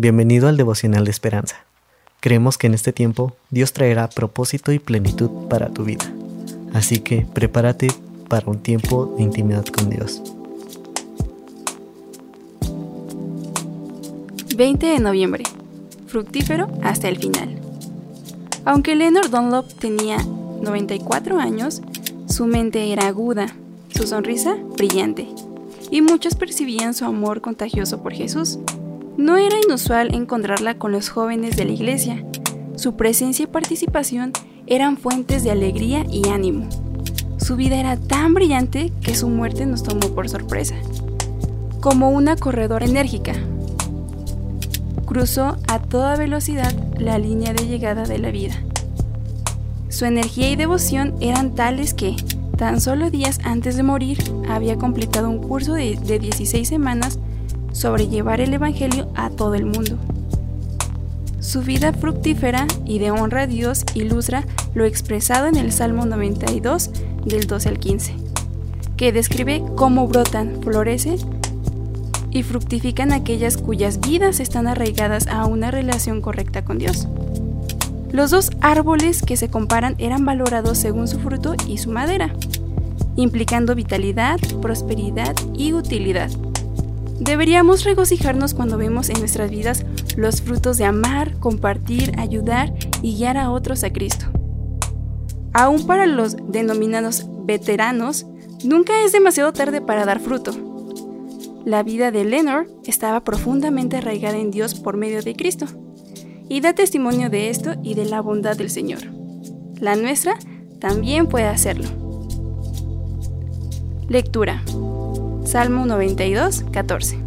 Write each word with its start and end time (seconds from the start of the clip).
Bienvenido 0.00 0.46
al 0.46 0.56
devocional 0.56 1.04
de 1.04 1.10
esperanza. 1.10 1.56
Creemos 2.20 2.56
que 2.56 2.68
en 2.68 2.74
este 2.74 2.92
tiempo 2.92 3.34
Dios 3.50 3.72
traerá 3.72 4.08
propósito 4.08 4.70
y 4.70 4.78
plenitud 4.78 5.48
para 5.48 5.70
tu 5.70 5.82
vida. 5.82 6.04
Así 6.72 7.00
que 7.00 7.26
prepárate 7.34 7.88
para 8.28 8.46
un 8.48 8.60
tiempo 8.60 9.12
de 9.16 9.24
intimidad 9.24 9.64
con 9.66 9.90
Dios. 9.90 10.22
20 14.56 14.86
de 14.86 15.00
noviembre. 15.00 15.42
Fructífero 16.06 16.68
hasta 16.84 17.08
el 17.08 17.18
final. 17.18 17.58
Aunque 18.64 18.94
Leonard 18.94 19.30
Dunlop 19.30 19.66
tenía 19.80 20.18
94 20.62 21.40
años, 21.40 21.82
su 22.28 22.46
mente 22.46 22.92
era 22.92 23.08
aguda, 23.08 23.48
su 23.88 24.06
sonrisa 24.06 24.54
brillante, 24.76 25.26
y 25.90 26.02
muchos 26.02 26.36
percibían 26.36 26.94
su 26.94 27.04
amor 27.04 27.40
contagioso 27.40 28.00
por 28.00 28.12
Jesús. 28.12 28.60
No 29.18 29.36
era 29.36 29.56
inusual 29.60 30.14
encontrarla 30.14 30.78
con 30.78 30.92
los 30.92 31.08
jóvenes 31.08 31.56
de 31.56 31.64
la 31.64 31.72
iglesia. 31.72 32.24
Su 32.76 32.94
presencia 32.94 33.42
y 33.42 33.46
participación 33.48 34.32
eran 34.68 34.96
fuentes 34.96 35.42
de 35.42 35.50
alegría 35.50 36.06
y 36.08 36.28
ánimo. 36.28 36.68
Su 37.36 37.56
vida 37.56 37.80
era 37.80 37.96
tan 37.96 38.32
brillante 38.32 38.92
que 39.02 39.16
su 39.16 39.28
muerte 39.28 39.66
nos 39.66 39.82
tomó 39.82 40.14
por 40.14 40.28
sorpresa. 40.28 40.76
Como 41.80 42.10
una 42.10 42.36
corredora 42.36 42.86
enérgica, 42.86 43.32
cruzó 45.04 45.56
a 45.66 45.80
toda 45.80 46.14
velocidad 46.14 46.72
la 46.96 47.18
línea 47.18 47.52
de 47.52 47.66
llegada 47.66 48.04
de 48.04 48.18
la 48.18 48.30
vida. 48.30 48.54
Su 49.88 50.04
energía 50.04 50.48
y 50.48 50.54
devoción 50.54 51.16
eran 51.20 51.56
tales 51.56 51.92
que, 51.92 52.14
tan 52.56 52.80
solo 52.80 53.10
días 53.10 53.40
antes 53.42 53.76
de 53.76 53.82
morir, 53.82 54.22
había 54.48 54.76
completado 54.76 55.28
un 55.28 55.38
curso 55.38 55.74
de, 55.74 55.96
de 55.96 56.20
16 56.20 56.68
semanas 56.68 57.18
sobre 57.78 58.08
llevar 58.08 58.40
el 58.40 58.52
Evangelio 58.52 59.08
a 59.14 59.30
todo 59.30 59.54
el 59.54 59.64
mundo. 59.64 59.96
Su 61.38 61.62
vida 61.62 61.92
fructífera 61.92 62.66
y 62.84 62.98
de 62.98 63.12
honra 63.12 63.42
a 63.42 63.46
Dios 63.46 63.84
ilustra 63.94 64.44
lo 64.74 64.84
expresado 64.84 65.46
en 65.46 65.56
el 65.56 65.72
Salmo 65.72 66.04
92 66.04 66.90
del 67.24 67.46
12 67.46 67.68
al 67.68 67.78
15, 67.78 68.14
que 68.96 69.12
describe 69.12 69.62
cómo 69.76 70.08
brotan, 70.08 70.60
florecen 70.62 71.18
y 72.32 72.42
fructifican 72.42 73.12
aquellas 73.12 73.56
cuyas 73.56 74.00
vidas 74.00 74.40
están 74.40 74.66
arraigadas 74.66 75.28
a 75.28 75.46
una 75.46 75.70
relación 75.70 76.20
correcta 76.20 76.64
con 76.64 76.78
Dios. 76.78 77.06
Los 78.10 78.32
dos 78.32 78.50
árboles 78.60 79.22
que 79.22 79.36
se 79.36 79.50
comparan 79.50 79.94
eran 79.98 80.24
valorados 80.24 80.78
según 80.78 81.06
su 81.06 81.20
fruto 81.20 81.54
y 81.68 81.78
su 81.78 81.90
madera, 81.90 82.34
implicando 83.16 83.76
vitalidad, 83.76 84.40
prosperidad 84.60 85.36
y 85.54 85.72
utilidad. 85.72 86.30
Deberíamos 87.20 87.84
regocijarnos 87.84 88.54
cuando 88.54 88.78
vemos 88.78 89.08
en 89.10 89.18
nuestras 89.18 89.50
vidas 89.50 89.84
los 90.16 90.40
frutos 90.40 90.78
de 90.78 90.84
amar, 90.84 91.38
compartir, 91.38 92.12
ayudar 92.18 92.72
y 93.02 93.16
guiar 93.16 93.36
a 93.36 93.50
otros 93.50 93.82
a 93.84 93.92
Cristo. 93.92 94.26
Aún 95.52 95.86
para 95.86 96.06
los 96.06 96.36
denominados 96.48 97.26
veteranos, 97.44 98.26
nunca 98.62 99.04
es 99.04 99.12
demasiado 99.12 99.52
tarde 99.52 99.80
para 99.80 100.04
dar 100.04 100.20
fruto. 100.20 100.52
La 101.64 101.82
vida 101.82 102.10
de 102.10 102.24
Leonard 102.24 102.66
estaba 102.84 103.24
profundamente 103.24 103.96
arraigada 103.96 104.38
en 104.38 104.50
Dios 104.50 104.74
por 104.74 104.96
medio 104.96 105.22
de 105.22 105.34
Cristo, 105.34 105.66
y 106.48 106.60
da 106.60 106.72
testimonio 106.72 107.30
de 107.30 107.50
esto 107.50 107.74
y 107.82 107.94
de 107.94 108.06
la 108.06 108.20
bondad 108.20 108.56
del 108.56 108.70
Señor. 108.70 109.00
La 109.80 109.96
nuestra 109.96 110.38
también 110.80 111.26
puede 111.26 111.46
hacerlo. 111.46 111.88
Lectura. 114.08 114.62
Salmo 115.48 115.86
92, 115.86 116.66
14. 116.72 117.18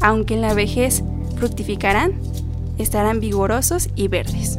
Aunque 0.00 0.32
en 0.32 0.40
la 0.40 0.54
vejez 0.54 1.04
fructificarán, 1.36 2.14
estarán 2.78 3.20
vigorosos 3.20 3.90
y 3.94 4.08
verdes. 4.08 4.58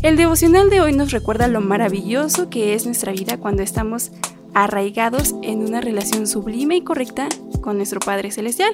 El 0.00 0.16
devocional 0.16 0.70
de 0.70 0.80
hoy 0.80 0.94
nos 0.94 1.10
recuerda 1.10 1.46
lo 1.46 1.60
maravilloso 1.60 2.48
que 2.48 2.72
es 2.72 2.86
nuestra 2.86 3.12
vida 3.12 3.36
cuando 3.36 3.62
estamos 3.62 4.12
arraigados 4.54 5.34
en 5.42 5.58
una 5.58 5.82
relación 5.82 6.26
sublime 6.26 6.76
y 6.76 6.80
correcta 6.80 7.28
con 7.60 7.76
nuestro 7.76 8.00
Padre 8.00 8.30
Celestial. 8.30 8.72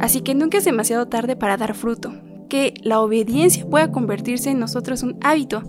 Así 0.00 0.22
que 0.22 0.34
nunca 0.34 0.58
es 0.58 0.64
demasiado 0.64 1.06
tarde 1.06 1.36
para 1.36 1.56
dar 1.56 1.76
fruto, 1.76 2.12
que 2.48 2.74
la 2.82 2.98
obediencia 2.98 3.64
pueda 3.64 3.92
convertirse 3.92 4.50
en 4.50 4.58
nosotros 4.58 5.04
un 5.04 5.16
hábito, 5.22 5.62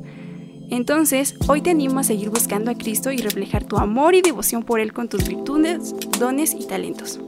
entonces, 0.70 1.36
hoy 1.48 1.62
te 1.62 1.70
animo 1.70 2.00
a 2.00 2.04
seguir 2.04 2.30
buscando 2.30 2.72
a 2.72 2.76
Cristo 2.76 3.12
y 3.12 3.18
reflejar 3.18 3.64
tu 3.64 3.78
amor 3.78 4.16
y 4.16 4.22
devoción 4.22 4.64
por 4.64 4.80
Él 4.82 4.92
con 4.92 5.08
tus 5.08 5.28
virtudes, 5.28 5.96
dones 6.20 6.54
y 6.54 6.66
talentos. 6.66 7.20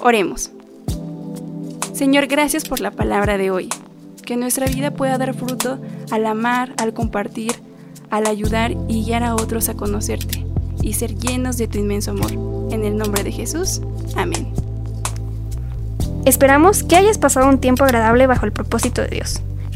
Oremos. 0.00 0.50
Señor, 1.92 2.26
gracias 2.26 2.68
por 2.68 2.80
la 2.80 2.90
palabra 2.90 3.38
de 3.38 3.50
hoy. 3.50 3.68
Que 4.24 4.36
nuestra 4.36 4.66
vida 4.66 4.90
pueda 4.90 5.18
dar 5.18 5.34
fruto 5.34 5.78
al 6.10 6.26
amar, 6.26 6.74
al 6.78 6.92
compartir, 6.94 7.52
al 8.10 8.26
ayudar 8.26 8.72
y 8.88 9.04
guiar 9.04 9.22
a 9.22 9.34
otros 9.34 9.68
a 9.68 9.74
conocerte 9.74 10.44
y 10.82 10.94
ser 10.94 11.16
llenos 11.16 11.58
de 11.58 11.68
tu 11.68 11.78
inmenso 11.78 12.10
amor. 12.10 12.32
En 12.72 12.84
el 12.84 12.96
nombre 12.96 13.22
de 13.22 13.32
Jesús. 13.32 13.80
Amén. 14.16 14.52
Esperamos 16.24 16.82
que 16.82 16.96
hayas 16.96 17.18
pasado 17.18 17.48
un 17.48 17.58
tiempo 17.58 17.84
agradable 17.84 18.26
bajo 18.26 18.44
el 18.44 18.52
propósito 18.52 19.00
de 19.02 19.08
Dios. 19.08 19.42